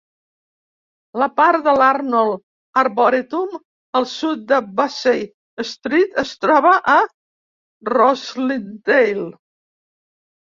[1.23, 3.59] La part de l'Arnold Arboretum
[3.99, 5.21] al sud de Bussey
[5.73, 6.97] Street es troba a
[7.95, 9.29] Roslindale.